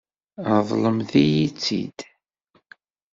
Ṛeḍlemt-iyi-tt-id. 0.57 1.99